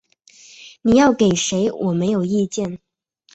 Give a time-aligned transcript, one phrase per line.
[0.81, 2.79] 你要给谁我没有意见